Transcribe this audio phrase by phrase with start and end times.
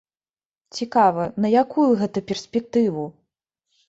[0.77, 3.05] Цікава, на якую гэта перспектыву?